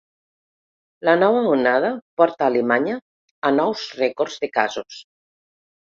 La 1.09 1.13
nova 1.23 1.43
onada 1.49 1.91
porta 2.21 2.47
Alemanya 2.53 2.97
a 3.51 3.55
nous 3.59 3.87
rècords 4.03 4.43
de 4.47 4.51
casos. 4.57 5.03